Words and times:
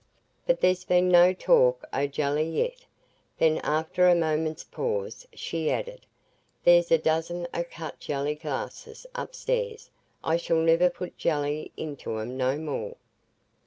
"But 0.47 0.61
there's 0.61 0.83
been 0.83 1.09
no 1.09 1.31
talk 1.31 1.85
o' 1.93 2.07
jelly 2.07 2.49
yet." 2.49 2.85
Then 3.37 3.59
after 3.59 4.07
a 4.09 4.15
moment's 4.15 4.63
pause 4.63 5.27
she 5.31 5.69
added, 5.69 6.07
"There's 6.63 6.89
a 6.89 6.97
dozen 6.97 7.47
o' 7.53 7.63
cut 7.63 7.99
jelly 7.99 8.33
glasses 8.33 9.05
upstairs—I 9.13 10.37
shall 10.37 10.57
never 10.57 10.89
put 10.89 11.19
jelly 11.19 11.71
into 11.77 12.17
'em 12.17 12.35
no 12.35 12.57
more." 12.57 12.95